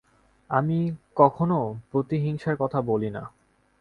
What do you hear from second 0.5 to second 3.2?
আমি কখনও প্রতিহিংসার কথা বলি